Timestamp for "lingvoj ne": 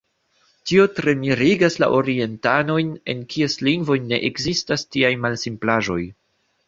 3.69-4.23